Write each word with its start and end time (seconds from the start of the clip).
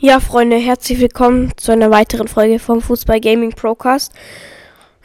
Ja, 0.00 0.20
Freunde, 0.20 0.54
herzlich 0.54 1.00
willkommen 1.00 1.50
zu 1.56 1.72
einer 1.72 1.90
weiteren 1.90 2.28
Folge 2.28 2.60
vom 2.60 2.80
Fußball 2.80 3.20
Gaming 3.20 3.50
Procast. 3.50 4.12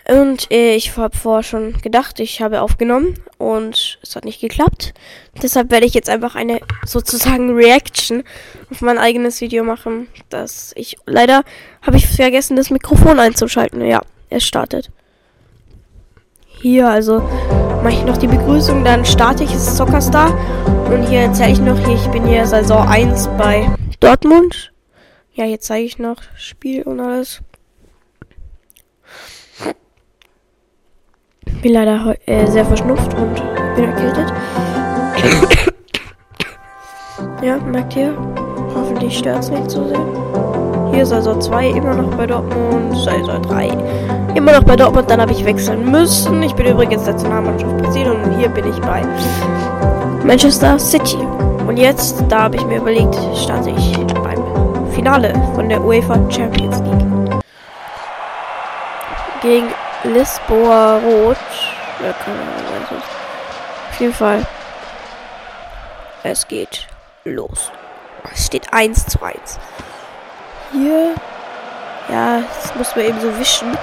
Und 0.08 0.52
äh, 0.52 0.76
ich 0.76 0.96
habe 0.96 1.18
vorher 1.18 1.42
schon 1.42 1.74
gedacht, 1.82 2.20
ich 2.20 2.44
habe 2.44 2.62
aufgenommen 2.62 3.16
und 3.40 3.98
es 4.04 4.16
hat 4.16 4.24
nicht 4.24 4.40
geklappt. 4.40 4.94
Deshalb 5.42 5.72
werde 5.72 5.88
ich 5.88 5.96
jetzt 5.96 6.12
einfach 6.12 6.36
eine 6.36 6.60
sozusagen 6.86 7.56
Reaction 7.56 8.24
auf 8.70 8.82
mein 8.82 9.00
eigenes 9.00 9.42
Video 9.42 9.64
machen. 9.64 10.10
Dass 10.30 10.74
ich 10.76 10.96
leider 11.08 11.42
habe 11.82 11.98
ich 11.98 12.06
vergessen, 12.06 12.56
das 12.56 12.70
Mikrofon 12.70 13.20
einzuschalten. 13.20 13.84
Ja, 13.84 14.04
es 14.30 14.44
startet. 14.44 14.92
Hier 16.62 16.88
also 16.88 17.18
mache 17.82 17.94
ich 17.94 18.04
noch 18.04 18.18
die 18.18 18.28
Begrüßung, 18.28 18.84
dann 18.84 19.06
starte 19.06 19.44
ich 19.44 19.56
es 19.56 19.76
Soccerstar 19.76 20.38
und 20.86 21.08
hier 21.10 21.22
erzähle 21.22 21.54
ich 21.54 21.60
noch 21.60 21.80
hier, 21.84 21.96
ich 21.96 22.08
bin 22.10 22.28
hier 22.28 22.46
Saison 22.46 22.88
1 22.88 23.28
bei 23.40 23.68
Dortmund 24.00 24.73
ja, 25.34 25.46
jetzt 25.46 25.66
zeige 25.66 25.86
ich 25.86 26.00
noch 26.00 26.18
Spiel 26.36 26.84
und 26.84 27.00
alles. 27.00 27.42
Bin 31.62 31.74
leider 31.74 32.16
äh, 32.26 32.46
sehr 32.48 32.66
verschnupft 32.66 33.14
und 33.14 33.36
bin 33.76 33.86
erkältet. 33.86 34.34
ja, 37.42 37.58
merkt 37.58 37.96
ihr? 37.96 38.16
Hoffentlich 38.76 39.18
stört 39.18 39.40
es 39.40 39.50
nicht 39.50 39.72
so 39.72 39.88
sehr. 39.88 40.92
Hier 40.94 41.04
ist 41.04 41.12
also 41.12 41.40
2 41.40 41.70
immer 41.70 41.96
noch 41.96 42.16
bei 42.16 42.28
Dortmund, 42.28 42.96
also 43.08 43.40
3 43.50 44.14
immer 44.36 44.54
noch 44.54 44.64
bei 44.64 44.76
Dortmund, 44.76 45.10
dann 45.10 45.22
habe 45.22 45.32
ich 45.32 45.46
wechseln 45.46 45.90
müssen. 45.90 46.42
Ich 46.44 46.54
bin 46.54 46.66
übrigens 46.66 47.06
Nationalmannschaft 47.06 47.78
Brasilien 47.78 48.22
und 48.24 48.38
hier 48.38 48.50
bin 48.50 48.68
ich 48.68 48.80
bei 48.82 49.02
Manchester 50.26 50.80
City. 50.80 51.18
Und 51.68 51.78
jetzt, 51.78 52.24
da 52.30 52.44
habe 52.44 52.58
ich 52.58 52.66
mir 52.66 52.78
überlegt, 52.78 53.16
starte 53.36 53.70
ich 53.70 53.98
Finale 54.94 55.34
von 55.56 55.68
der 55.70 55.82
UEFA 55.84 56.20
Champions 56.30 56.80
League. 56.80 57.42
Gegen 59.42 59.68
Lisboa 60.04 60.98
Rot. 60.98 61.38
Ja, 62.04 62.14
keine 62.14 62.38
Ahnung, 62.38 63.02
Auf 63.90 64.00
jeden 64.00 64.14
Fall. 64.14 64.46
Es 66.24 66.48
geht 66.48 66.88
los. 67.26 67.72
Es 68.34 68.46
steht 68.46 68.72
1 68.72 69.08
zu 69.08 69.22
1. 69.22 69.60
Hier. 70.72 71.16
Ja, 72.10 72.44
das 72.62 72.76
muss 72.76 72.96
man 72.96 73.06
eben 73.06 73.20
so 73.20 73.38
wischen. 73.40 73.76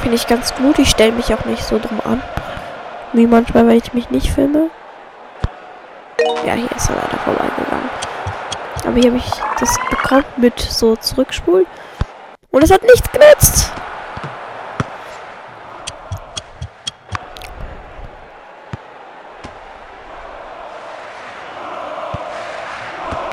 Finde 0.00 0.16
ich 0.16 0.26
ganz 0.26 0.54
gut. 0.54 0.78
Ich 0.78 0.90
stelle 0.90 1.12
mich 1.12 1.32
auch 1.34 1.44
nicht 1.44 1.64
so 1.64 1.78
drum 1.78 2.00
an. 2.04 2.22
Wie 3.12 3.26
manchmal, 3.26 3.66
wenn 3.68 3.76
ich 3.76 3.92
mich 3.92 4.10
nicht 4.10 4.32
filme. 4.32 4.70
Ja, 6.46 6.54
hier 6.54 6.70
ist 6.74 6.88
er 6.88 6.96
leider 6.96 7.18
vorbeigegangen. 7.18 8.01
Aber 8.84 8.96
hier 8.96 9.10
habe 9.10 9.18
ich 9.18 9.30
das 9.60 9.78
bekommen 9.90 10.24
mit 10.36 10.58
so 10.60 10.96
zurückspulen. 10.96 11.66
Und 12.50 12.64
es 12.64 12.70
hat 12.70 12.82
nichts 12.82 13.10
genutzt. 13.10 13.72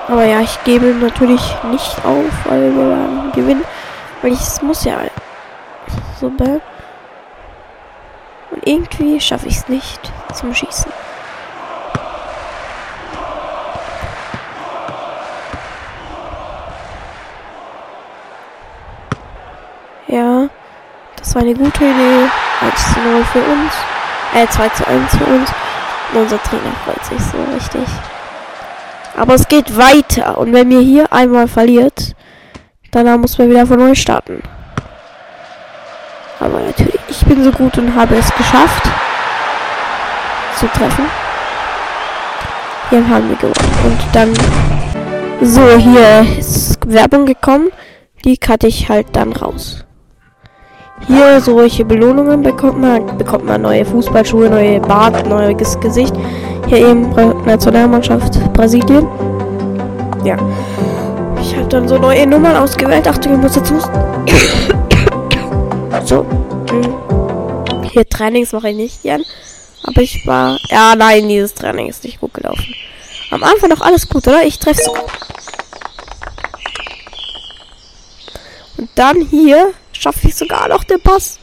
Aber 0.07 0.25
ja, 0.25 0.41
ich 0.41 0.63
gebe 0.63 0.87
natürlich 0.87 1.41
nicht 1.71 2.03
auf, 2.03 2.45
weil 2.45 2.75
wir 2.75 2.89
werden 2.89 3.31
gewinnen. 3.33 3.63
Weil 4.21 4.33
ich 4.33 4.39
es 4.39 4.61
muss 4.61 4.83
ja 4.83 5.01
so 6.19 6.29
bam. 6.29 6.61
Und 8.51 8.67
irgendwie 8.67 9.21
schaffe 9.21 9.47
ich 9.47 9.57
es 9.57 9.67
nicht 9.67 10.11
zum 10.33 10.53
Schießen. 10.53 10.91
Ja, 20.07 20.49
das 21.17 21.35
war 21.35 21.38
eine 21.49 21.57
gute 21.57 21.83
Idee. 21.83 22.29
1 22.61 22.93
zu 22.93 22.99
0 22.99 23.23
für 23.25 23.39
uns. 23.39 23.73
Äh, 24.35 24.47
2 24.47 24.69
zu 24.69 24.87
1 24.87 25.15
für 25.15 25.25
uns. 25.25 25.49
Und 26.13 26.21
unser 26.21 26.41
Trainer 26.43 26.73
freut 26.85 27.03
sich 27.05 27.19
so 27.19 27.37
richtig. 27.53 27.87
Aber 29.17 29.33
es 29.33 29.47
geht 29.47 29.77
weiter. 29.77 30.37
Und 30.37 30.53
wenn 30.53 30.69
wir 30.69 30.81
hier 30.81 31.11
einmal 31.11 31.47
verliert, 31.47 32.15
dann 32.91 33.21
muss 33.21 33.37
man 33.37 33.49
wieder 33.49 33.65
von 33.65 33.79
neu 33.79 33.95
starten. 33.95 34.41
Aber 36.39 36.59
natürlich, 36.59 36.99
ich 37.09 37.25
bin 37.25 37.43
so 37.43 37.51
gut 37.51 37.77
und 37.77 37.95
habe 37.95 38.15
es 38.15 38.33
geschafft 38.35 38.89
zu 40.55 40.67
treffen. 40.67 41.05
Hier 42.89 43.07
haben 43.07 43.29
wir 43.29 43.35
gewonnen. 43.35 43.53
Und 43.83 43.99
dann 44.13 44.33
so, 45.41 45.61
hier 45.77 46.25
ist 46.37 46.79
Werbung 46.87 47.25
gekommen. 47.25 47.69
Die 48.25 48.37
cutte 48.37 48.67
ich 48.67 48.89
halt 48.89 49.07
dann 49.13 49.31
raus. 49.31 49.85
Hier 51.07 51.41
solche 51.41 51.85
Belohnungen 51.85 52.41
bekommt 52.41 52.79
man. 52.79 53.17
Bekommt 53.17 53.45
man 53.45 53.61
neue 53.61 53.85
Fußballschuhe, 53.85 54.49
neue 54.49 54.79
Bart, 54.79 55.27
neues 55.27 55.79
Gesicht. 55.79 56.13
Hier 56.67 56.89
eben 56.89 57.09
Nationalmannschaft 57.45 58.53
Brasilien. 58.53 59.07
Ja. 60.23 60.37
Ich 61.41 61.55
habe 61.55 61.67
dann 61.67 61.87
so 61.87 61.97
neue 61.97 62.27
Nummern 62.27 62.55
ausgewählt. 62.57 63.07
Achtung, 63.07 63.33
ich 63.33 63.39
muss 63.39 63.55
husten. 63.57 63.89
so. 66.05 66.25
Hier 67.91 68.07
Trainings 68.07 68.51
mache 68.51 68.69
ich 68.69 68.75
nicht 68.75 69.01
gern. 69.01 69.23
Aber 69.83 70.01
ich 70.01 70.25
war. 70.27 70.57
Ja, 70.69 70.95
nein, 70.95 71.27
dieses 71.27 71.53
Training 71.53 71.87
ist 71.87 72.03
nicht 72.03 72.19
gut 72.19 72.33
gelaufen. 72.33 72.65
Am 73.31 73.43
Anfang 73.43 73.69
noch 73.69 73.81
alles 73.81 74.07
gut, 74.07 74.27
oder? 74.27 74.43
Ich 74.43 74.59
treffe. 74.59 74.91
Und 78.77 78.89
dann 78.95 79.21
hier 79.21 79.71
schaffe 79.99 80.29
ich 80.29 80.35
sogar 80.35 80.67
noch 80.69 80.83
den 80.83 81.01
Pass. 81.01 81.37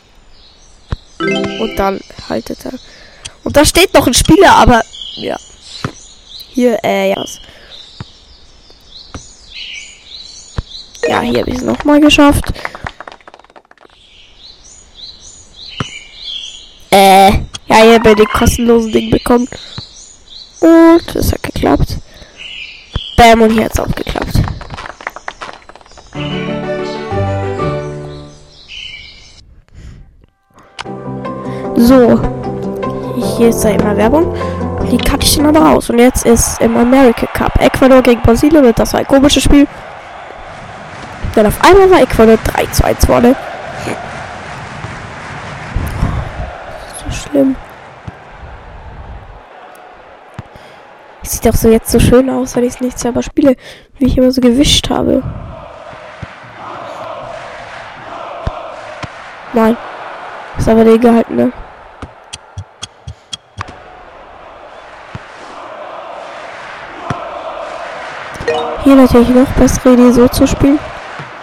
Und 1.18 1.76
dann 1.76 2.00
haltet 2.28 2.64
er. 2.64 2.72
Und 3.44 3.56
da 3.56 3.64
steht 3.64 3.92
noch 3.94 4.06
ein 4.06 4.14
Spieler, 4.14 4.52
aber 4.52 4.82
ja. 5.16 5.36
Hier, 6.48 6.78
äh, 6.82 7.10
ja. 7.10 7.24
Ja, 11.08 11.20
hier 11.20 11.40
habe 11.40 11.50
ich 11.50 11.56
es 11.56 11.62
nochmal 11.62 12.00
geschafft. 12.00 12.44
Äh, 16.90 17.30
ja, 17.30 17.82
hier 17.82 17.94
habe 17.94 18.10
ich 18.10 18.16
den 18.16 18.26
kostenlosen 18.26 18.90
Ding 18.90 19.10
bekommen. 19.10 19.48
Und 20.60 21.14
das 21.14 21.32
hat 21.32 21.42
geklappt. 21.42 21.98
Bam, 23.16 23.42
und 23.42 23.50
hier 23.52 23.64
hat 23.64 23.72
es 23.72 23.80
auch 23.80 23.94
geklappt. 23.94 24.25
Hier 33.36 33.48
ist 33.48 33.62
ja 33.64 33.70
immer 33.70 33.94
Werbung. 33.96 34.34
Die 34.90 34.96
cutte 34.96 35.24
ich 35.26 35.36
dann 35.36 35.46
aber 35.46 35.60
raus. 35.60 35.90
Und 35.90 35.98
jetzt 35.98 36.24
ist 36.24 36.58
im 36.60 36.74
America 36.76 37.26
Cup 37.26 37.60
Ecuador 37.60 38.00
gegen 38.00 38.22
Brasilien. 38.22 38.72
Das 38.74 38.94
war 38.94 39.00
ein 39.00 39.06
komisches 39.06 39.42
Spiel. 39.42 39.66
Dann 41.34 41.46
auf 41.46 41.60
einmal 41.62 41.90
war 41.90 42.00
Ecuador 42.00 42.38
3 42.38 42.66
zu 42.66 42.84
1 42.84 43.04
vorne. 43.04 43.36
So 47.04 47.10
schlimm. 47.10 47.56
Sieht 51.22 51.44
doch 51.44 51.54
so 51.54 51.68
jetzt 51.68 51.90
so 51.90 52.00
schön 52.00 52.30
aus, 52.30 52.56
wenn 52.56 52.64
ich 52.64 52.74
es 52.74 52.80
nicht 52.80 52.98
selber 52.98 53.22
spiele, 53.22 53.56
wie 53.98 54.06
ich 54.06 54.16
immer 54.16 54.30
so 54.30 54.40
gewischt 54.40 54.88
habe. 54.88 55.22
Nein. 59.52 59.76
Ist 60.56 60.68
aber 60.68 60.84
der 60.84 60.96
gehalten, 60.96 61.36
ne? 61.36 61.52
Hier 68.84 68.94
natürlich 68.94 69.28
noch 69.30 69.48
bessere 69.58 69.94
Idee, 69.94 70.12
so 70.12 70.28
zu 70.28 70.46
spielen. 70.46 70.78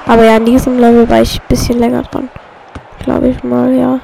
Aber 0.06 0.24
ja, 0.24 0.38
in 0.38 0.46
diesem 0.46 0.80
Level 0.80 1.10
war 1.10 1.22
ich 1.22 1.40
ein 1.40 1.48
bisschen 1.48 1.80
länger 1.80 2.04
dran. 2.04 2.30
Glaube 3.04 3.30
ich 3.30 3.44
mal, 3.44 3.72
ja. 3.74 4.00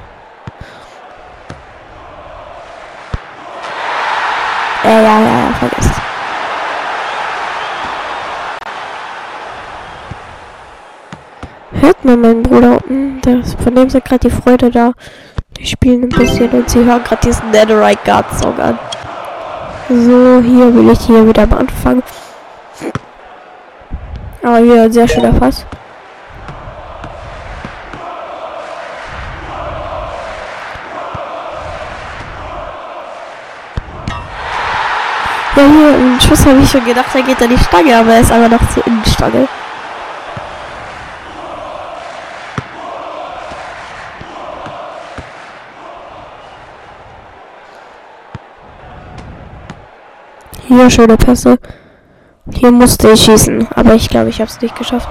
Äh, 4.84 5.04
ja, 5.04 5.20
ja, 5.20 5.40
ja, 5.40 5.54
vergesst. 5.60 5.92
Hört 11.72 12.06
man 12.06 12.22
meinen 12.22 12.44
Bruder 12.44 12.72
unten? 12.74 13.22
Das, 13.22 13.56
von 13.62 13.76
dem 13.76 13.88
ist 13.88 14.06
gerade 14.06 14.30
die 14.30 14.30
Freude 14.30 14.72
da. 14.72 14.94
Die 15.58 15.66
spielen 15.66 16.04
ein 16.04 16.10
bisschen 16.10 16.50
und 16.50 16.70
sie 16.70 16.84
hören 16.84 17.04
gerade 17.04 17.22
diesen 17.26 17.52
Netherite 17.52 18.00
Guard 18.06 18.40
Song 18.40 18.58
an. 18.60 18.80
So, 19.90 20.42
hier 20.42 20.74
will 20.74 20.90
ich 20.92 21.02
hier 21.02 21.28
wieder 21.28 21.44
am 21.44 21.54
Anfang. 21.54 22.02
Hier 24.62 24.84
ein 24.84 24.92
sehr 24.92 25.08
schöner 25.08 25.32
Pass. 25.32 25.66
Ja, 35.56 35.64
hier, 35.64 35.96
im 35.96 36.20
Schuss 36.20 36.46
habe 36.46 36.60
ich 36.60 36.70
schon 36.70 36.84
gedacht, 36.84 37.08
er 37.14 37.22
geht 37.22 37.42
an 37.42 37.50
die 37.50 37.58
Stange, 37.58 37.98
aber 37.98 38.14
er 38.14 38.20
ist 38.20 38.32
aber 38.32 38.50
noch 38.50 38.74
zur 38.74 38.86
Innenstange. 38.86 39.48
Hier 50.68 50.90
schöne 50.90 51.16
Pässe. 51.16 51.58
Hier 52.54 52.72
musste 52.72 53.12
ich 53.12 53.24
schießen, 53.24 53.68
aber 53.76 53.94
ich 53.94 54.10
glaube, 54.10 54.30
ich 54.30 54.40
habe 54.42 54.50
es 54.50 54.60
nicht 54.62 54.76
geschafft. 54.76 55.08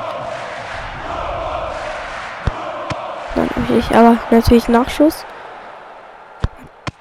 Nein, 3.36 3.48
hab 3.54 3.76
ich 3.76 3.96
aber 3.96 4.16
natürlich 4.30 4.68
Nachschuss. 4.68 5.24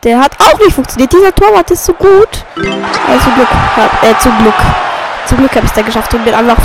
Der 0.04 0.20
hat 0.20 0.34
auch 0.40 0.58
nicht 0.60 0.74
funktioniert. 0.74 1.12
Dieser 1.12 1.34
Torwart 1.34 1.70
ist 1.72 1.86
so 1.86 1.94
gut. 1.94 2.46
Also 2.56 3.24
zum 3.24 3.36
Glück. 3.36 3.50
Hab, 3.76 4.04
äh, 4.04 4.18
zum 4.20 4.38
Glück. 4.38 4.56
Zum 5.26 5.38
Glück 5.40 5.56
habe 5.56 5.66
ich 5.66 5.72
es 5.72 5.76
da 5.76 5.82
geschafft 5.82 6.14
und 6.14 6.24
bin 6.24 6.34
einfach 6.34 6.58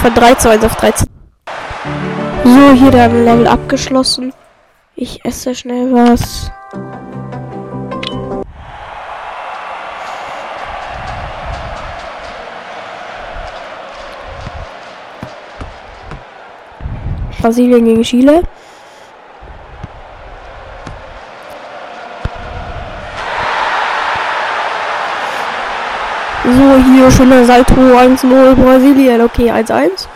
von 0.00 0.14
3 0.14 0.34
zu 0.34 0.48
1 0.50 0.64
auf 0.64 0.76
13. 0.76 1.08
So, 2.44 2.72
hier 2.72 2.90
dann 2.90 3.24
Level 3.24 3.46
abgeschlossen. 3.46 4.32
Ich 4.94 5.24
esse 5.24 5.54
schnell 5.54 5.92
was. 5.92 6.50
Brasilien 17.48 17.82
gegen 17.82 18.02
Chile. 18.02 18.42
So, 26.44 26.84
hier 26.92 27.10
schon 27.10 27.30
der 27.30 27.46
Salto 27.46 27.74
1-0 27.74 28.54
Brasilien. 28.54 29.22
Okay, 29.22 29.50
1-1. 29.50 30.06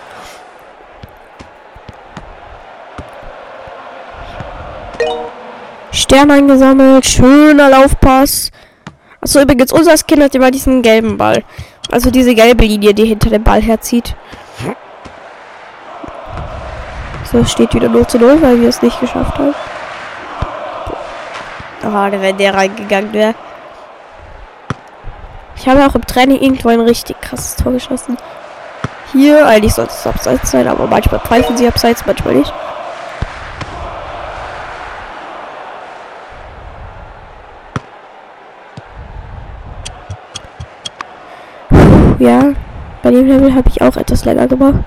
Stern 5.91 6.31
eingesammelt. 6.31 7.07
Schöner 7.07 7.71
Laufpass. 7.71 8.51
Achso, 9.23 9.41
übrigens, 9.41 9.73
unser 9.73 9.97
Skin 9.97 10.23
hat 10.23 10.35
immer 10.35 10.51
diesen 10.51 10.83
gelben 10.83 11.17
Ball. 11.17 11.45
Also 11.91 12.11
diese 12.11 12.35
gelbe 12.35 12.67
Linie, 12.67 12.93
die 12.93 13.07
hinter 13.07 13.31
dem 13.31 13.43
Ball 13.43 13.63
herzieht. 13.63 14.15
So, 17.33 17.39
es 17.39 17.51
steht 17.51 17.73
wieder 17.73 17.89
0 17.89 18.07
zu 18.07 18.19
0, 18.19 18.43
weil 18.43 18.61
wir 18.61 18.69
es 18.69 18.83
nicht 18.83 19.01
geschafft 19.01 19.39
haben. 19.39 19.55
Oh, 21.85 22.21
wenn 22.21 22.37
der 22.37 22.53
reingegangen 22.53 23.11
wäre. 23.15 23.35
Ich 25.57 25.67
habe 25.67 25.87
auch 25.87 25.95
im 25.95 26.07
Training 26.07 26.41
irgendwo 26.41 26.69
ein 26.69 26.81
richtig 26.81 27.19
krasses 27.23 27.57
Tor 27.57 27.73
geschossen. 27.73 28.19
Hier, 29.13 29.47
eigentlich 29.47 29.73
sollte 29.73 29.93
es 29.93 30.07
abseits 30.07 30.51
sein, 30.51 30.69
aber 30.69 30.87
manchmal 30.87 31.21
pfeifen 31.21 31.57
sie 31.57 31.67
abseits, 31.67 32.05
manchmal 32.05 32.35
nicht. 32.35 32.53
Ja, 42.19 42.53
bei 43.03 43.11
dem 43.11 43.27
Level 43.27 43.55
habe 43.55 43.69
ich 43.71 43.81
auch 43.81 43.97
etwas 43.97 44.27
länger 44.27 44.47
gemacht. 44.47 44.85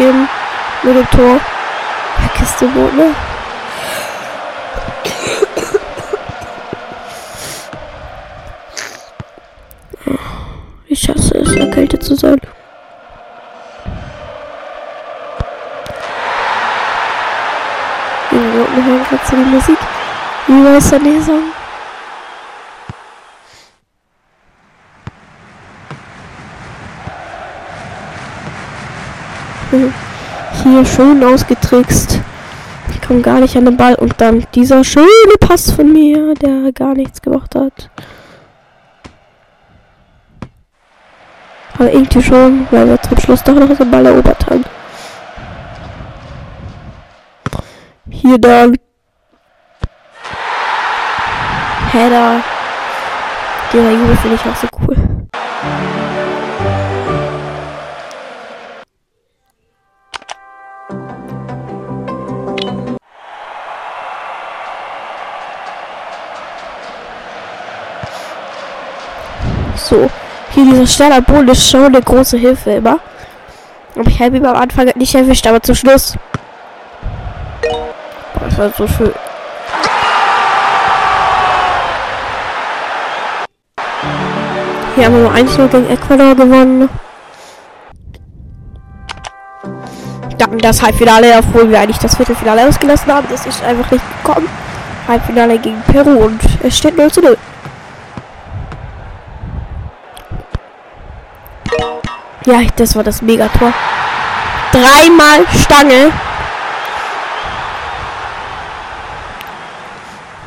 Skin 0.00 0.26
mit 0.82 0.96
dem 0.96 1.10
Tor. 1.10 1.38
Kiste 2.34 2.66
Boot, 2.68 2.94
ne? 2.94 3.14
Ich 10.86 11.06
hasse 11.06 11.36
es, 11.36 11.54
erkältet 11.54 12.02
zu 12.02 12.14
sein. 12.14 12.40
Wir 18.30 18.40
hören 18.40 19.04
gerade 19.04 19.26
so 19.26 19.36
die 19.36 19.42
Musik. 19.42 19.78
Wie 20.46 20.64
weiß 20.64 20.90
der 20.90 21.22
Song? 21.22 21.59
Hier 30.70 30.86
schön 30.86 31.24
ausgetrickst. 31.24 32.20
Ich 32.90 33.02
komme 33.02 33.22
gar 33.22 33.40
nicht 33.40 33.56
an 33.56 33.64
den 33.64 33.76
Ball. 33.76 33.96
Und 33.96 34.20
dann 34.20 34.46
dieser 34.54 34.84
schöne 34.84 35.34
Pass 35.40 35.72
von 35.72 35.92
mir, 35.92 36.34
der 36.34 36.70
gar 36.70 36.94
nichts 36.94 37.20
gemacht 37.20 37.56
hat. 37.56 37.90
Aber 41.74 41.92
irgendwie 41.92 42.22
schon, 42.22 42.68
weil 42.70 42.86
wir 42.86 43.02
zum 43.02 43.18
Schluss 43.18 43.42
doch 43.42 43.54
noch 43.54 43.76
den 43.76 43.90
Ball 43.90 44.06
erobert 44.06 44.46
haben. 44.46 44.64
Hier 48.08 48.38
dann. 48.38 48.76
Header. 51.90 52.42
Der 53.72 53.92
Jubel 53.92 54.16
finde 54.18 54.36
ich 54.36 54.48
auch 54.48 54.56
so 54.56 54.68
cool. 54.86 54.96
So, 69.90 70.08
hier 70.54 70.64
dieser 70.66 70.86
Sternaboden 70.86 71.48
ist 71.48 71.68
schon 71.68 71.86
eine 71.86 72.00
große 72.00 72.36
Hilfe 72.36 72.70
immer. 72.70 73.00
Aber 73.96 74.08
ich 74.08 74.22
habe 74.22 74.36
ihm 74.36 74.44
am 74.44 74.54
Anfang 74.54 74.88
nicht 74.94 75.12
erwischt, 75.16 75.44
aber 75.48 75.60
zum 75.60 75.74
Schluss. 75.74 76.14
Das 78.38 78.56
war 78.56 78.70
so 78.70 78.86
schön. 78.86 79.12
Hier 84.94 85.06
haben 85.06 85.14
wir 85.14 85.22
nur 85.22 85.32
1 85.32 85.56
gegen 85.56 85.90
Ecuador 85.90 86.36
gewonnen. 86.36 86.88
Dann 90.38 90.58
das 90.58 90.80
Halbfinale, 90.80 91.36
obwohl 91.36 91.68
wir 91.68 91.80
eigentlich 91.80 91.98
das 91.98 92.14
Viertelfinale 92.14 92.68
ausgelassen 92.68 93.12
haben. 93.12 93.26
Das 93.28 93.44
ist 93.44 93.60
einfach 93.64 93.90
nicht 93.90 94.04
gekommen. 94.22 94.48
Halbfinale 95.08 95.58
gegen 95.58 95.82
Peru 95.88 96.26
und 96.26 96.40
es 96.62 96.78
steht 96.78 96.96
0 96.96 97.10
zu 97.10 97.22
0. 97.22 97.36
Ja, 102.50 102.62
das 102.74 102.96
war 102.96 103.04
das 103.04 103.22
Megator. 103.22 103.72
Dreimal 104.72 105.46
Stange. 105.56 106.12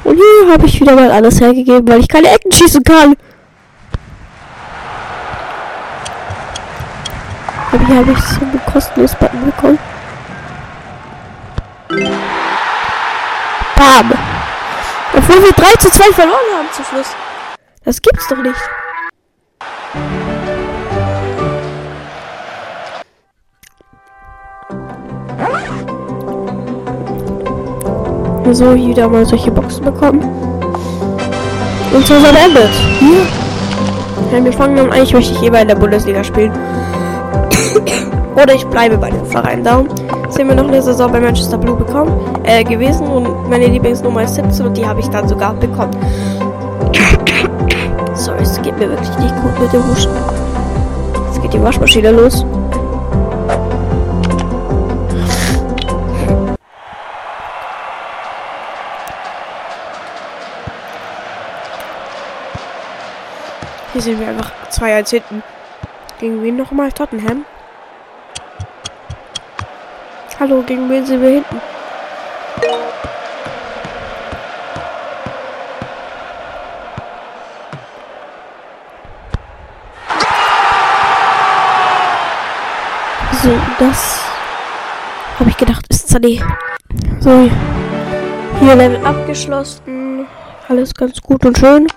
Und 0.04 0.16
hier 0.18 0.54
habe 0.54 0.66
ich 0.66 0.82
wieder 0.82 0.96
mal 0.96 1.10
alles 1.10 1.40
hergegeben, 1.40 1.88
weil 1.88 2.02
ich 2.02 2.10
keine 2.10 2.30
Ecken 2.30 2.52
schießen 2.52 2.84
kann. 2.84 3.16
Aber 7.72 7.86
hier 7.86 7.96
habe 7.96 8.12
ich 8.12 8.20
so 8.20 8.42
einen 8.42 8.62
kostenlos 8.72 9.16
Button 9.16 9.46
bekommen. 9.46 9.80
Bam. 13.78 14.12
Obwohl 15.16 15.42
wir 15.42 15.54
3 15.54 15.72
zu 15.80 15.90
2 15.90 16.12
verloren 16.12 16.38
haben 16.58 16.68
zum 16.74 16.84
Schluss. 16.84 17.16
Das 17.86 18.02
gibt's 18.02 18.28
doch 18.28 18.38
nicht. 18.38 18.60
So 28.52 28.76
wieder 28.76 29.08
mal 29.08 29.26
solche 29.26 29.52
Boxen 29.52 29.86
bekommen. 29.86 30.22
Und 31.94 32.06
so 32.06 32.16
beendet. 32.16 32.72
Hier. 33.00 33.26
Ja, 34.32 34.44
wir 34.44 34.54
fangen 34.54 34.76
dann 34.76 34.92
eigentlich 34.92 35.14
möchte 35.14 35.34
ich 35.34 35.42
lieber 35.42 35.62
in 35.62 35.68
der 35.68 35.76
Bundesliga 35.76 36.24
spielen. 36.24 36.52
Oder 38.36 38.56
ich 38.56 38.66
bleibe 38.66 38.98
bei 38.98 39.12
dem 39.12 39.26
Verein. 39.26 39.64
Darum 39.64 39.88
sind 40.30 40.48
wir 40.48 40.56
noch 40.56 40.68
eine 40.68 40.82
Saison 40.82 41.12
bei 41.12 41.20
Manchester 41.20 41.58
Blue 41.58 41.76
bekommen, 41.76 42.12
äh, 42.44 42.64
gewesen 42.64 43.06
und 43.08 43.50
meine 43.50 43.68
Lieblingsnummer 43.68 44.24
ist 44.24 44.36
17 44.36 44.66
und 44.66 44.76
die 44.76 44.86
habe 44.86 45.00
ich 45.00 45.08
dann 45.10 45.28
sogar 45.28 45.54
bekommen. 45.54 45.92
Sorry, 48.16 48.42
es 48.42 48.60
geht 48.62 48.78
mir 48.80 48.90
wirklich 48.90 49.18
nicht 49.20 49.36
gut 49.42 49.60
mit 49.60 49.72
dem 49.72 49.88
Huschen. 49.88 50.12
Jetzt 51.28 51.42
geht 51.42 51.54
die 51.54 51.62
Waschmaschine 51.62 52.12
los. 52.12 52.44
Hier 63.94 64.02
sind 64.02 64.20
wir 64.20 64.28
einfach 64.28 64.52
2 64.70 64.96
als 64.96 65.12
hinten. 65.12 65.44
Gegen 66.20 66.42
wen 66.42 66.58
nochmal? 66.58 66.92
Tottenham? 66.92 67.46
Hallo, 70.40 70.64
gegen 70.64 70.90
wen 70.90 71.06
sind 71.06 71.22
wir 71.22 71.30
hinten? 71.30 71.62
So, 83.44 83.52
das 83.78 84.22
habe 85.38 85.52
ich 85.52 85.58
gedacht, 85.58 85.86
ist 85.90 86.10
Sané. 86.10 86.42
So, 87.20 87.48
hier 88.60 88.76
Level 88.76 89.06
abgeschlossen. 89.06 90.26
Alles 90.68 90.96
ganz 90.96 91.22
gut 91.22 91.46
und 91.46 91.60
schön. 91.60 91.88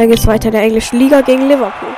Dann 0.00 0.08
geht 0.08 0.18
es 0.18 0.26
weiter 0.26 0.46
in 0.46 0.52
der 0.52 0.62
englischen 0.62 0.98
Liga 0.98 1.20
gegen 1.20 1.46
Liverpool. 1.46 1.90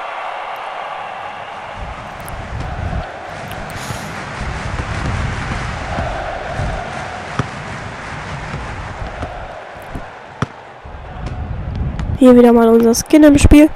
Hier 12.18 12.34
wieder 12.34 12.52
mal 12.52 12.68
unser 12.70 12.92
Skin 12.92 13.22
im 13.22 13.38
Spiel. 13.38 13.70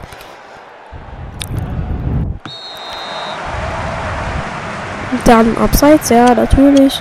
Dann 5.25 5.56
abseits, 5.56 6.09
ja, 6.09 6.35
natürlich. 6.35 7.00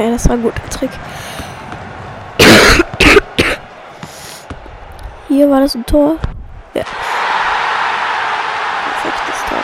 Ja, 0.00 0.10
das 0.12 0.26
war 0.30 0.36
ein 0.36 0.42
guter 0.42 0.66
Trick. 0.70 0.88
Hier 5.28 5.50
war 5.50 5.60
das 5.60 5.74
ein 5.74 5.84
Tor. 5.84 6.16
Ja. 6.72 6.84
Perfektes 9.02 9.44
Tor. 9.46 9.58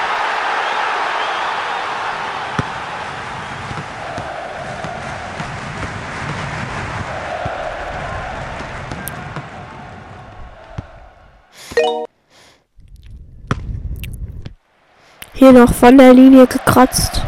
Hier 15.33 15.52
noch 15.52 15.73
von 15.73 15.97
der 15.97 16.12
Linie 16.12 16.47
gekratzt. 16.47 17.23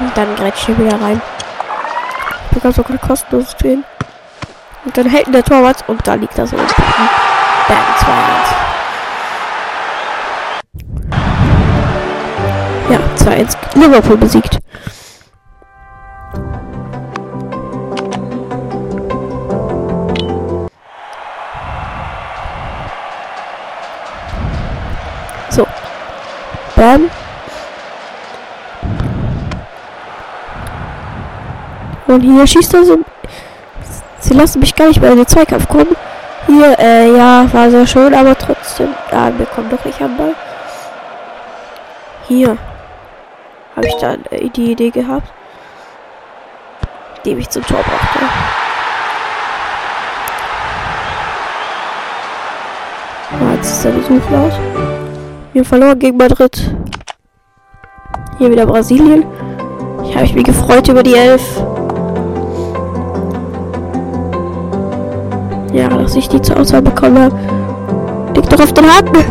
Und 0.00 0.16
dann 0.16 0.34
grätscht 0.34 0.68
er 0.68 0.78
wieder 0.78 1.00
rein. 1.00 1.22
Du 2.52 2.58
kannst 2.58 2.76
sogar 2.76 2.98
kostenlos 2.98 3.52
stehen. 3.52 3.84
Und 4.84 4.96
dann 4.96 5.06
hält 5.06 5.32
der 5.32 5.44
Torwart 5.44 5.88
und 5.88 6.04
da 6.06 6.14
liegt 6.14 6.38
er 6.38 6.46
so. 6.46 6.56
Bam, 6.56 6.66
2-1. 7.98 8.10
Ja, 12.90 12.98
2-1. 13.16 13.56
Liverpool 13.74 14.16
besiegt. 14.16 14.58
So. 25.50 25.66
Bam. 26.74 27.10
Und 32.10 32.22
hier 32.22 32.44
schießt 32.44 32.74
er 32.74 32.84
so. 32.84 32.98
Sie 34.18 34.34
lassen 34.34 34.58
mich 34.58 34.74
gar 34.74 34.88
nicht 34.88 35.00
mehr 35.00 35.12
in 35.12 35.18
den 35.18 35.26
Zweikampf 35.26 35.68
kommen. 35.68 35.94
Hier, 36.46 36.76
äh, 36.80 37.16
ja, 37.16 37.46
war 37.52 37.70
sehr 37.70 37.86
schön, 37.86 38.12
aber 38.12 38.36
trotzdem. 38.36 38.88
Ah, 39.12 39.30
wir 39.36 39.46
kommen 39.46 39.70
doch 39.70 39.84
nicht 39.84 40.02
an 40.02 40.16
Ball. 40.16 40.34
Hier. 42.26 42.58
Habe 43.76 43.86
ich 43.86 43.94
dann 44.00 44.24
äh, 44.30 44.48
die 44.48 44.72
Idee 44.72 44.90
gehabt. 44.90 45.32
Die 47.24 47.34
mich 47.36 47.48
zum 47.48 47.64
Tor 47.64 47.78
brachte. 47.78 48.18
Ah, 53.32 53.54
jetzt 53.54 53.70
ist 53.70 53.84
der 53.84 53.90
Besuch 53.90 54.30
laut. 54.30 54.52
Wir 55.52 55.64
verloren 55.64 55.98
gegen 55.98 56.16
Madrid. 56.16 56.74
Hier 58.38 58.50
wieder 58.50 58.66
Brasilien. 58.66 59.24
Ich 60.04 60.16
habe 60.16 60.32
mich 60.32 60.44
gefreut 60.44 60.88
über 60.88 61.04
die 61.04 61.14
Elf. 61.14 61.42
Ja, 65.80 65.88
dass 65.88 66.14
ich 66.14 66.28
die 66.28 66.42
zur 66.42 66.58
Auswahl 66.58 66.82
bekomme. 66.82 67.30
Liegt 68.36 68.52
doch 68.52 68.60
auf 68.60 68.74
den 68.74 68.84
Haken. 68.86 69.24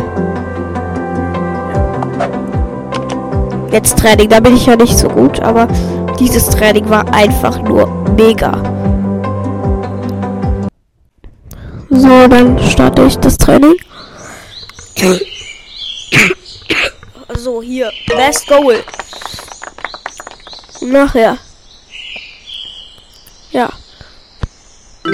Jetzt 3.70 3.96
Training, 3.96 4.28
da 4.28 4.40
bin 4.40 4.56
ich 4.56 4.66
ja 4.66 4.74
nicht 4.74 4.98
so 4.98 5.08
gut, 5.08 5.38
aber 5.38 5.68
dieses 6.18 6.48
Training 6.48 6.90
war 6.90 7.06
einfach 7.14 7.62
nur 7.62 7.86
mega. 8.16 8.50
So, 11.88 12.26
dann 12.26 12.58
starte 12.68 13.04
ich 13.04 13.16
das 13.18 13.38
Training. 13.38 13.76
So, 17.36 17.62
hier. 17.62 17.92
Best 18.08 18.48
Goal. 18.48 18.82
Nachher. 20.80 21.38
Ja. 23.52 23.68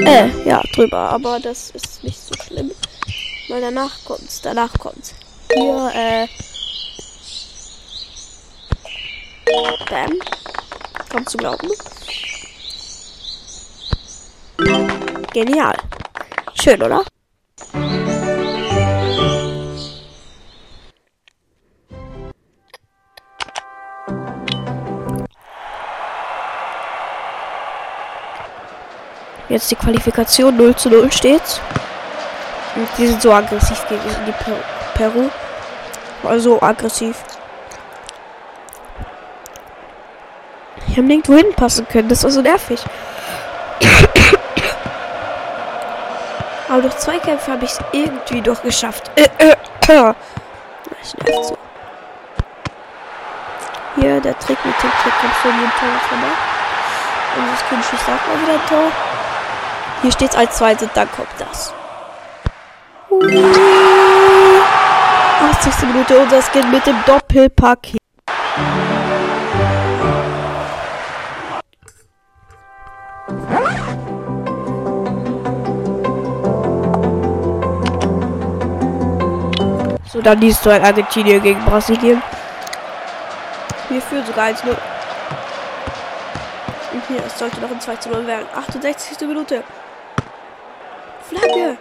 Äh, 0.06 0.28
ja, 0.48 0.62
drüber. 0.72 1.10
Aber 1.10 1.40
das 1.40 1.70
ist 1.70 2.04
nicht 2.04 2.20
so 2.20 2.32
schlimm. 2.42 2.70
Weil 3.48 3.60
danach 3.60 3.92
kommt's. 4.04 4.40
Danach 4.40 4.72
kommt's. 4.78 5.14
Hier, 5.52 5.90
äh. 5.94 6.28
Bam. 9.88 10.18
Kannst 11.08 11.34
du 11.34 11.38
glauben? 11.38 11.68
Genial. 15.32 15.76
Schön, 16.54 16.82
oder? 16.82 17.04
Jetzt 29.48 29.70
die 29.70 29.76
Qualifikation 29.76 30.56
0 30.56 30.74
zu 30.74 30.90
0 30.90 31.12
steht. 31.12 31.60
Und 32.74 32.88
die 32.98 33.06
sind 33.06 33.22
so 33.22 33.32
aggressiv 33.32 33.86
gegen 33.88 34.02
die 34.26 34.32
per 34.32 34.54
Peru. 34.94 35.30
Also 36.24 36.60
aggressiv. 36.60 37.14
Ich 40.88 40.96
habe 40.96 41.06
nirgendwo 41.06 41.34
hinpassen 41.34 41.86
können. 41.88 42.08
Das 42.08 42.24
war 42.24 42.30
so 42.30 42.42
nervig. 42.42 42.82
Aber 46.68 46.82
durch 46.82 46.96
zwei 46.96 47.18
Kämpfe 47.18 47.52
habe 47.52 47.64
ich 47.64 47.70
es 47.72 47.78
irgendwie 47.92 48.40
doch 48.40 48.60
geschafft. 48.62 49.10
So. 51.02 51.56
Hier 53.94 54.20
der 54.20 54.36
Trick 54.40 54.58
mit 54.64 54.74
dem 54.74 54.90
Trick 54.90 55.12
kommt 55.20 55.34
von 55.34 55.52
dem 55.52 55.70
Tor 55.78 55.88
vorbei. 56.08 56.32
Und 57.36 57.44
das 57.52 57.62
Kind 57.68 57.84
schießt 57.84 58.08
auch 58.08 58.26
mal 58.26 58.36
wieder 58.42 58.54
ein 58.54 58.66
Tor. 58.68 58.90
Hier 60.02 60.12
steht 60.12 60.30
es 60.30 60.36
als 60.36 60.56
zweites, 60.56 60.88
dann 60.94 61.10
kommt 61.10 61.28
das. 61.38 61.72
80. 65.66 65.88
Minute 65.88 66.18
unser 66.18 66.42
Skin 66.42 66.70
mit 66.70 66.86
dem 66.86 66.96
Doppelpaket. 67.06 68.00
So, 80.12 80.22
dann 80.22 80.40
liest 80.40 80.64
du 80.64 80.70
ein 80.70 80.84
Argentinien 80.84 81.42
gegen 81.42 81.64
Brasilien. 81.64 82.22
Wir 83.88 84.00
führen 84.02 84.24
sogar 84.24 84.46
1-0. 84.46 84.68
Und 86.92 87.02
hier, 87.08 87.22
es 87.26 87.38
sollte 87.38 87.60
noch 87.60 87.70
ein 87.70 87.80
2 87.80 87.96
0 88.10 88.26
werden. 88.26 88.46
68. 88.54 89.20
Minute. 89.28 89.64
Flagge! 91.28 91.76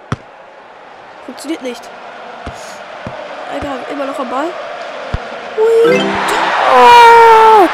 Funktioniert 1.25 1.62
nicht. 1.62 1.82
Egal, 3.58 3.80
immer 3.92 4.06
noch 4.06 4.20
am 4.20 4.30
Ball. 4.30 4.50
Ui, 5.58 5.98
Tor! 5.98 7.70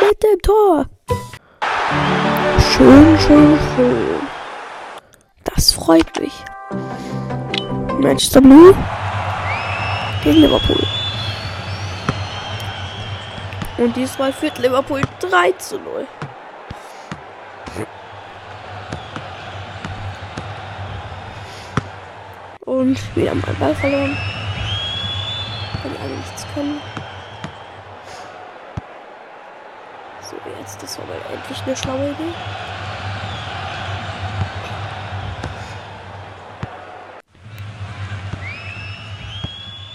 Mit 0.00 0.22
dem 0.22 0.40
Tor. 0.42 0.86
Schön, 2.58 3.18
schön, 3.18 3.58
schön. 3.74 4.20
Das 5.44 5.72
freut 5.72 6.20
mich. 6.20 6.32
Manchester 7.98 8.40
Blue 8.40 8.74
gegen 10.22 10.38
Liverpool. 10.38 10.82
Und 13.78 13.96
diesmal 13.96 14.32
führt 14.32 14.58
Liverpool 14.58 15.02
3 15.20 15.52
zu 15.52 15.78
0. 15.78 16.06
Und 22.76 23.16
wieder 23.16 23.34
mal 23.34 23.54
Ball 23.58 23.74
verloren. 23.74 24.14
Weil 25.82 25.92
die 25.92 25.98
alle 25.98 26.16
nichts 26.18 26.46
können. 26.52 26.78
So, 30.20 30.36
jetzt, 30.60 30.82
das 30.82 30.98
war 30.98 31.06
mal 31.06 31.16
endlich 31.32 31.62
eine 31.62 31.74
schlaue 31.74 32.10
Idee. 32.10 32.34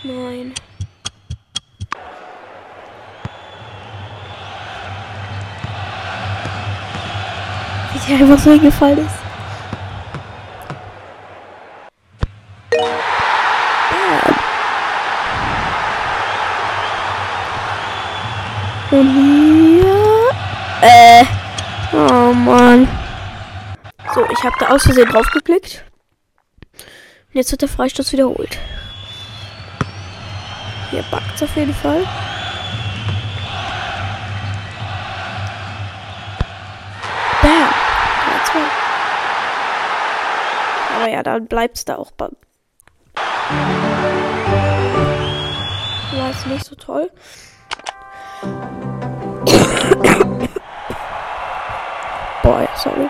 Nein. 0.03 0.53
Wie 7.93 8.00
der 8.07 8.25
einfach 8.25 8.39
so 8.43 8.51
hingefallen 8.51 9.05
ist. 9.05 9.21
Aus 24.72 24.84
Versehen 24.84 25.10
drauf 25.10 25.30
geklickt. 25.32 25.84
Und 26.74 27.36
jetzt 27.36 27.51
wird 27.51 27.62
der 27.62 27.70
Freistoß 27.70 28.12
wiederholt. 28.13 28.58
Hier 30.90 31.04
backt 31.12 31.44
auf 31.44 31.56
jeden 31.56 31.74
Fall. 31.74 32.04
Bam. 37.42 37.70
Aber 40.96 41.10
ja, 41.10 41.24
dann 41.24 41.48
bleibt 41.48 41.78
es 41.78 41.86
da 41.86 41.96
auch 41.96 42.12
beim. 42.12 42.36
War 46.13 46.28
jetzt 46.28 46.46
nicht 46.48 46.66
so 46.66 46.75
toll. 46.75 47.10
Boah, 52.44 52.68
sorry. 52.75 53.10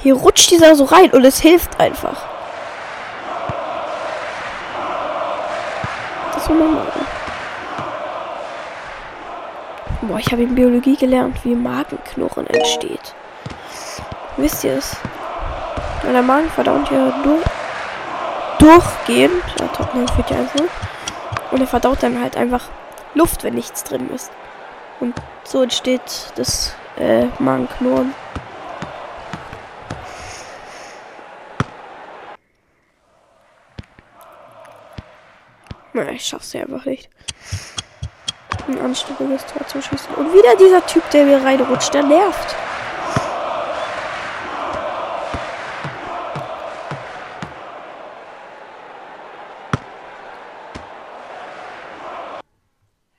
Hier 0.00 0.14
rutscht 0.14 0.50
dieser 0.50 0.76
so 0.76 0.84
rein 0.84 1.10
und 1.10 1.24
es 1.24 1.40
hilft 1.40 1.78
einfach. 1.80 2.24
Das 6.34 6.44
soll 6.44 6.56
man 6.56 6.74
machen. 6.74 7.06
Boah, 10.02 10.18
ich 10.18 10.30
habe 10.30 10.42
in 10.42 10.54
Biologie 10.54 10.96
gelernt, 10.96 11.44
wie 11.44 11.54
Magenknurren 11.54 12.46
entsteht. 12.46 13.14
Wisst 14.36 14.62
ihr 14.62 14.74
es? 14.78 14.96
Weil 16.02 16.12
der 16.12 16.22
Magen 16.22 16.48
verdaut 16.48 16.88
ja 16.92 17.12
durch, 17.24 17.44
durchgehend. 18.60 19.42
Ja, 19.58 19.66
Tottenham 19.66 20.06
führt 20.06 20.30
ja 20.30 20.36
also. 20.36 20.64
Und 21.50 21.60
er 21.60 21.66
verdaut 21.66 22.02
dann 22.02 22.20
halt 22.20 22.36
einfach 22.36 22.62
Luft, 23.14 23.42
wenn 23.42 23.54
nichts 23.54 23.82
drin 23.82 24.08
ist. 24.14 24.30
Und 25.00 25.14
so 25.42 25.62
entsteht 25.62 26.32
das 26.36 26.74
äh, 26.98 27.26
Magenknurren. 27.40 28.14
Naja, 35.98 36.12
ich 36.12 36.24
schaff's 36.24 36.52
ja 36.52 36.60
einfach 36.60 36.84
nicht. 36.84 37.10
Ein 38.68 38.78
anständiges 38.78 39.44
Tor 39.46 39.66
zu 39.66 39.82
schießen. 39.82 40.14
Und 40.14 40.32
wieder 40.32 40.54
dieser 40.54 40.86
Typ, 40.86 41.02
der 41.10 41.24
mir 41.24 41.42
reinrutscht, 41.42 41.92
der 41.92 42.04
nervt. 42.04 42.54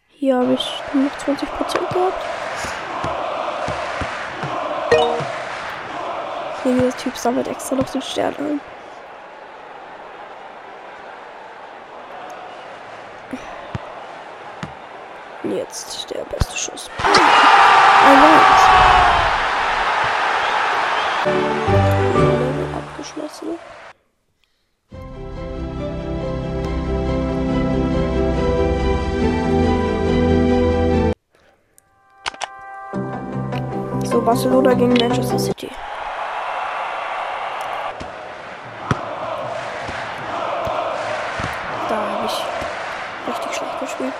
Hier 0.07 0.37
habe 0.37 0.53
ich 0.53 0.81
noch 0.93 1.35
20% 1.35 1.93
gehabt. 1.93 2.25
Hier, 6.63 6.73
dieser 6.75 6.97
Typ 6.97 7.17
sammelt 7.17 7.49
extra 7.49 7.75
noch 7.75 7.89
den 7.89 8.01
Stern 8.01 8.35
ein. 8.37 8.78
So, 34.19 34.25
Barcelona 34.25 34.73
gegen 34.73 34.93
Manchester 34.95 35.39
City. 35.39 35.69
Da 41.87 41.95
habe 41.95 42.25
ich 42.25 43.33
richtig 43.33 43.55
schlecht 43.55 43.79
gespielt. 43.79 44.13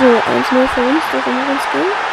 So, 0.00 0.06
1-0 0.06 0.68
für 0.68 0.80
uns, 0.82 1.02
das 1.12 1.20
ist 1.20 1.26
immer 1.26 1.46
ganz 1.46 1.62
gut. 1.72 2.03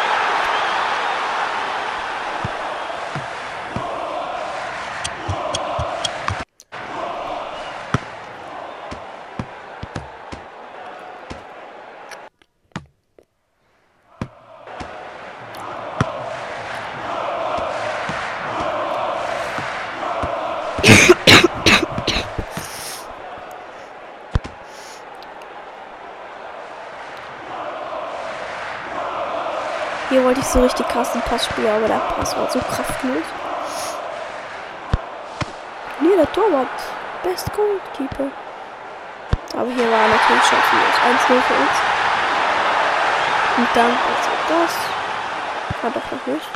Hier 30.12 30.24
wollte 30.26 30.42
ich 30.42 30.46
so 30.46 30.62
richtig 30.62 30.86
krassen 30.90 31.22
Pass 31.22 31.46
spielen, 31.46 31.74
aber 31.74 31.88
der 31.88 32.00
Pass 32.00 32.36
war 32.36 32.52
so 32.52 32.60
kraftlos. 32.60 33.24
Nee, 36.02 36.18
der 36.18 36.30
Torwart. 36.34 36.68
Best 37.24 37.50
Goalkeeper. 37.54 38.26
Aber 39.54 39.70
hier 39.72 39.90
war 39.90 40.08
natürlich 40.10 40.44
chancenlos. 40.44 40.96
1-0 41.08 41.28
für 41.28 41.54
uns. 41.54 41.72
Und 43.56 43.68
dann 43.74 43.92
passiert 43.92 44.44
das. 44.50 44.76
War 45.82 45.92
doch 45.92 46.12
noch 46.12 46.28
nicht. 46.28 46.50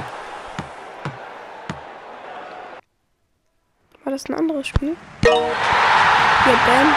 War 4.04 4.12
das 4.12 4.26
ein 4.26 4.36
anderes 4.36 4.68
Spiel? 4.68 4.98
Hier, 5.22 5.32
Bam, 5.32 6.96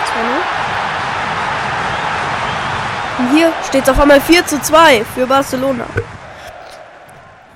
2 3.16 3.22
Und 3.22 3.30
hier 3.30 3.52
steht 3.64 3.84
es 3.84 3.88
auf 3.88 4.00
einmal 4.00 4.20
4 4.20 4.44
zu 4.44 4.60
2 4.60 5.04
für 5.14 5.24
Barcelona. 5.28 5.86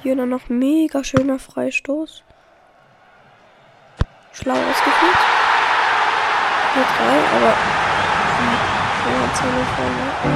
Hier 0.02 0.16
dann 0.16 0.30
noch 0.30 0.48
mega 0.48 1.04
schöner 1.04 1.38
Freistoß. 1.38 2.24
Schlau 4.32 4.54
ausgeführt. 4.54 5.18
Hier 6.74 6.82
drei, 6.82 7.18
aber 7.36 7.54
ja, 9.06 9.34
zwei 9.34 9.62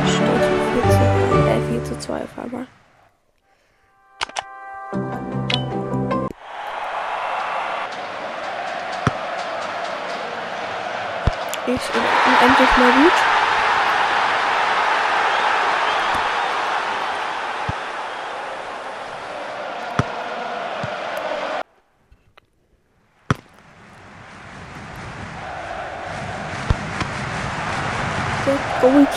steht 0.09 0.46
4 0.74 0.90
zu, 0.90 1.48
äh, 1.48 1.61
4 1.70 1.85
zu 1.85 1.98
2 1.98 2.14
auf 2.14 2.38
einmal. 2.38 2.66
Ich 11.66 11.90
bin 11.90 12.02
endlich 12.40 12.76
mal 12.76 12.92
gut. 12.92 13.36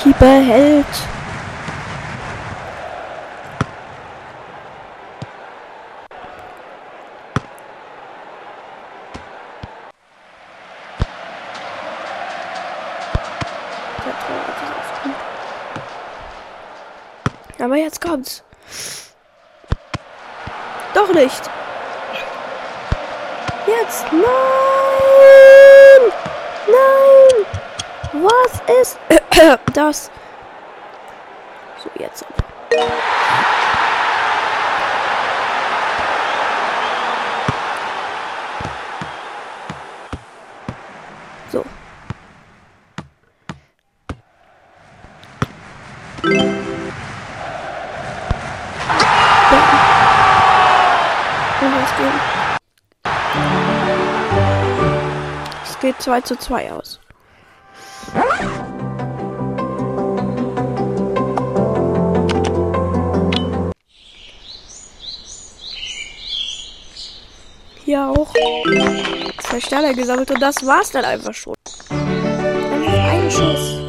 Goalkeeper 0.04 0.42
hält. 0.42 0.86
Aber 17.60 17.76
jetzt 17.76 18.00
kommt's. 18.00 18.44
Doch 20.94 21.14
nicht. 21.14 21.42
Jetzt. 23.68 24.06
Nein! 24.14 24.24
Nein! 26.68 27.09
Was 28.12 28.62
ist 28.82 29.00
das? 29.74 30.10
Jetzt. 31.98 32.26
So. 41.52 41.64
Es 55.64 55.80
geht 55.80 56.02
2 56.02 56.22
zu 56.22 56.36
2 56.36 56.72
aus. 56.72 57.00
Sterne 69.80 69.96
gesammelt 69.96 70.30
und 70.30 70.42
das 70.42 70.66
war's 70.66 70.92
dann 70.92 71.06
einfach 71.06 71.34
schon. 71.34 71.54
Ein 71.90 73.32
Schuss. 73.32 73.80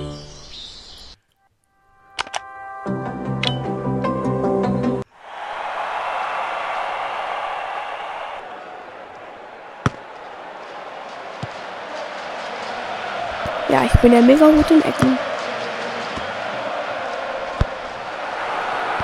Ja, 13.68 13.83
ich 13.85 14.00
bin 14.00 14.12
ja 14.12 14.20
mega 14.20 14.48
gut 14.48 14.70
in 14.70 14.83
Ecken. 14.83 15.18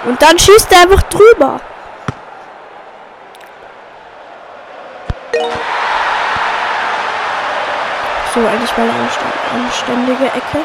Und 0.05 0.22
dann 0.22 0.38
schießt 0.38 0.70
er 0.70 0.83
einfach 0.83 1.03
drüber. 1.05 1.61
Mal 8.77 9.09
anständige 9.55 10.27
Ecke. 10.27 10.65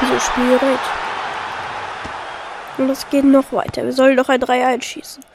So 0.00 0.20
schwierig. 0.20 0.78
Und 2.76 2.90
es 2.90 3.08
geht 3.08 3.24
noch 3.24 3.52
weiter. 3.52 3.84
Wir 3.84 3.92
sollen 3.92 4.16
doch 4.16 4.28
ein 4.28 4.40
3 4.40 4.66
einschießen. 4.66 5.33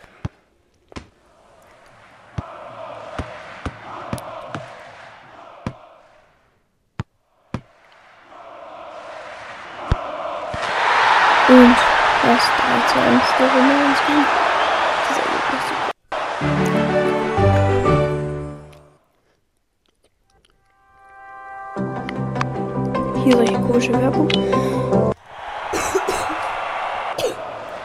Hier 23.23 23.37
solche 23.37 23.53
komische 23.53 23.93
Werbung. 23.93 24.29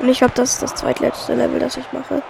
Und 0.01 0.09
ich 0.09 0.19
glaube, 0.19 0.33
das 0.35 0.55
ist 0.55 0.63
das 0.63 0.75
zweitletzte 0.75 1.35
Level, 1.35 1.61
das 1.61 1.77
ich 1.77 1.93
mache. 1.93 2.21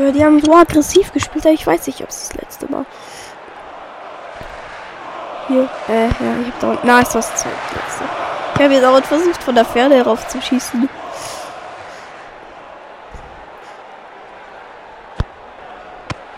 Schwöre, 0.00 0.12
die 0.12 0.24
haben 0.24 0.40
so 0.40 0.54
aggressiv 0.54 1.12
gespielt, 1.12 1.44
aber 1.44 1.52
ich 1.52 1.66
weiß 1.66 1.86
nicht, 1.86 2.00
ob 2.02 2.08
es 2.08 2.28
das 2.28 2.34
letzte 2.34 2.72
war. 2.72 2.86
Hier, 5.46 5.68
äh, 5.88 6.06
ja, 6.06 6.40
ich 6.40 6.46
hab 6.46 6.60
da 6.60 6.70
unten. 6.70 6.86
Na, 6.86 7.00
es 7.02 7.14
war 7.14 7.20
das 7.20 7.34
zweitletzte. 7.34 8.04
Ich 8.54 8.62
habe 8.62 8.74
jetzt 8.74 8.84
auch 8.84 9.04
versucht, 9.04 9.42
von 9.42 9.54
der 9.54 9.64
Ferne 9.66 10.02
rauf 10.02 10.26
zu 10.28 10.40
schießen. 10.40 10.88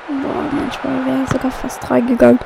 Boah, 0.09 0.45
manchmal 0.51 1.07
wäre 1.07 1.27
sogar 1.33 1.51
fast 1.53 1.89
reingegangen. 1.89 2.41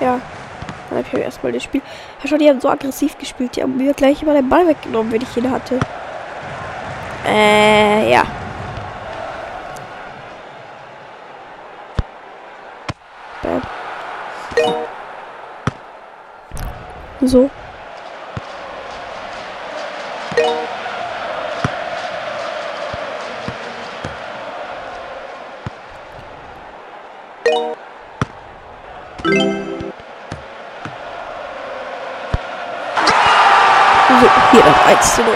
Ja, 0.00 0.20
habe 1.08 1.18
ich 1.18 1.24
erstmal 1.24 1.52
das 1.52 1.62
Spiel. 1.62 1.82
Ja, 2.22 2.28
schon, 2.28 2.38
die 2.38 2.48
haben 2.48 2.60
so 2.60 2.68
aggressiv 2.68 3.18
gespielt. 3.18 3.56
Die 3.56 3.62
haben 3.62 3.76
mir 3.76 3.94
gleich 3.94 4.22
immer 4.22 4.34
den 4.34 4.48
Ball 4.48 4.66
weggenommen, 4.66 5.12
wenn 5.12 5.22
ich 5.22 5.36
ihn 5.36 5.50
hatte. 5.50 5.80
Äh, 7.26 8.10
ja. 8.10 8.22
Bam. 13.42 13.62
So. 17.20 17.50
So, 34.08 34.14
hier 34.52 34.62
dann 34.62 34.74
1 34.96 35.14
zu 35.16 35.22
0. 35.22 35.34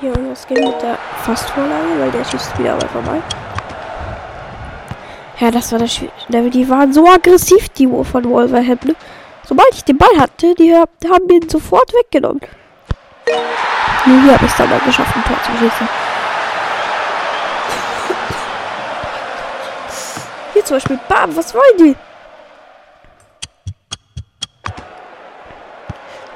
Hier 0.00 0.16
und 0.16 0.30
was 0.30 0.46
geht 0.46 0.58
mit 0.58 0.80
der 0.80 0.96
Fastvorlage, 1.24 1.74
weil 1.98 2.10
der 2.12 2.24
schießt 2.24 2.56
wieder 2.56 2.74
aber 2.74 2.86
vorbei. 2.86 3.20
Ja, 5.40 5.50
das 5.50 5.72
war 5.72 5.80
das 5.80 5.92
Schwierige. 5.92 6.50
Die 6.50 6.68
waren 6.68 6.92
so 6.92 7.08
aggressiv, 7.08 7.68
die 7.70 7.88
von 7.88 8.24
Wolverhampton. 8.30 8.94
Sobald 9.56 9.74
ich 9.74 9.84
den 9.84 9.96
Ball 9.96 10.20
hatte, 10.20 10.54
die 10.54 10.74
haben 10.74 11.30
ihn 11.30 11.48
sofort 11.48 11.90
weggenommen. 11.94 12.42
Nur 14.04 14.20
hier 14.20 14.34
habe 14.34 14.44
ich 14.44 14.50
es 14.50 14.56
dann 14.58 14.68
geschafft, 14.84 15.16
ein 15.16 15.24
Tor 15.24 15.42
zu 15.42 15.50
schießen. 15.52 15.88
Hier 20.52 20.62
zum 20.62 20.76
Beispiel, 20.76 20.98
bam, 21.08 21.34
was 21.34 21.54
wollen 21.54 21.78
die? 21.78 21.96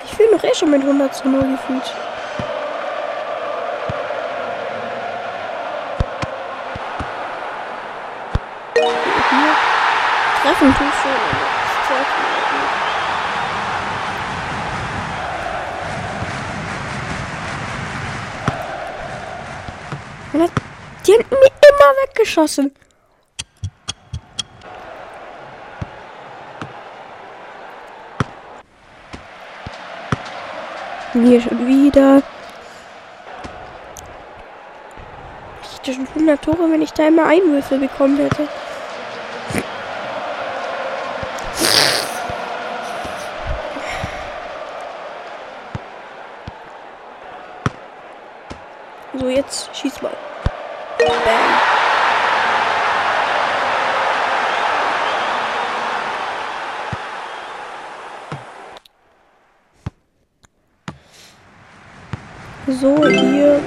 Ich 0.07 0.15
fühle 0.15 0.37
noch 0.37 0.43
eh 0.43 0.55
schon 0.55 0.71
mit 0.71 0.81
100 0.81 1.15
zu 1.15 1.29
0 1.29 1.43
gefühlt. 1.43 1.95
Treffen 10.43 10.75
tue 10.75 10.87
ich 10.87 10.95
schon. 11.03 11.11
Die 20.33 20.39
haben 21.13 21.27
mir 21.29 21.51
immer 21.51 21.93
weggeschossen. 22.05 22.73
Hier 31.13 31.41
schon 31.41 31.67
wieder. 31.67 32.23
Ich 35.63 35.79
hätte 35.79 35.95
schon 35.95 36.07
100 36.07 36.43
Tore, 36.43 36.71
wenn 36.71 36.83
ich 36.83 36.93
da 36.93 37.09
immer 37.09 37.27
Einwürfe 37.27 37.79
bekommen 37.79 38.19
hätte. 38.19 38.47
So, 62.79 63.05
hier. 63.09 63.61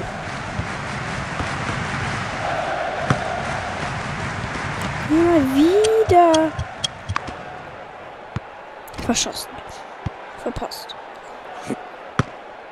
Immer 5.09 5.55
wieder. 5.55 6.51
Verschossen. 9.05 9.49
Verpasst. 10.41 10.95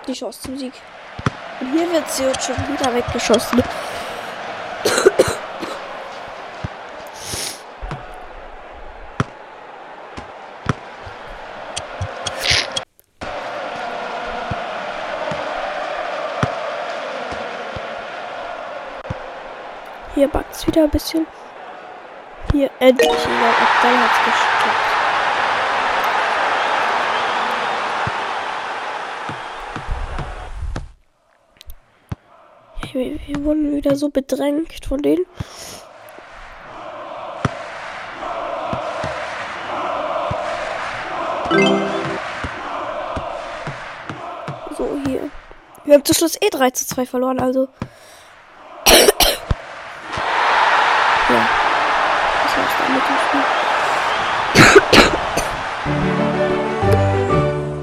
Die 0.08 0.14
Chance 0.14 0.42
zum 0.42 0.58
Sieg. 0.58 0.74
Und 1.60 1.74
hier 1.74 1.92
wird 1.92 2.10
sie 2.10 2.24
jetzt 2.24 2.46
schon 2.46 2.56
wieder 2.56 2.96
weggeschossen. 2.96 3.62
Es 20.62 20.68
wieder 20.68 20.84
ein 20.84 20.92
bisschen. 20.92 21.26
Hier 22.52 22.70
endlich. 22.80 23.10
Ja, 23.10 23.18
dann 23.82 24.00
hat 24.00 24.12
es 24.12 24.18
geklappt. 24.26 24.82
Wir, 32.92 33.20
wir 33.26 33.44
wurden 33.44 33.76
wieder 33.76 33.96
so 33.96 34.10
bedrängt 34.10 34.86
von 34.86 35.02
denen. 35.02 35.26
So, 44.78 45.00
hier. 45.08 45.32
Wir 45.86 45.94
haben 45.96 46.06
zum 46.06 46.16
Schluss 46.16 46.36
eh 46.40 46.50
3 46.52 46.70
zu 46.70 46.86
2 46.86 47.08
verloren, 47.08 47.40
also. 47.40 47.68
Ja. 51.32 51.50
Das 52.44 52.58
war's 52.58 52.74
dann 52.80 52.94
mit 52.96 53.04
dem 53.08 53.18
Spiel. 53.18 53.42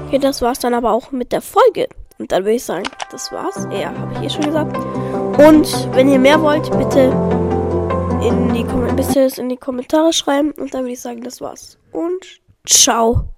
Okay, 0.07 0.19
das 0.19 0.41
war's 0.41 0.59
dann 0.59 0.73
aber 0.73 0.91
auch 0.91 1.11
mit 1.11 1.31
der 1.31 1.41
Folge. 1.41 1.87
Und 2.17 2.31
dann 2.31 2.43
würde 2.43 2.55
ich 2.55 2.63
sagen, 2.63 2.83
das 3.11 3.31
war's. 3.31 3.67
Ja, 3.71 3.93
habe 3.95 4.13
ich 4.15 4.23
eh 4.23 4.29
schon 4.29 4.45
gesagt. 4.45 4.75
Und 4.75 5.95
wenn 5.95 6.09
ihr 6.09 6.19
mehr 6.19 6.41
wollt, 6.41 6.69
bitte 6.77 7.13
in 8.21 8.53
die, 8.53 8.63
Kom 8.65 8.95
bitte 8.95 9.21
es 9.21 9.37
in 9.37 9.49
die 9.49 9.57
Kommentare 9.57 10.11
schreiben. 10.11 10.51
Und 10.51 10.73
dann 10.73 10.81
würde 10.81 10.93
ich 10.93 11.01
sagen, 11.01 11.21
das 11.21 11.39
war's. 11.41 11.77
Und 11.91 12.41
ciao. 12.65 13.29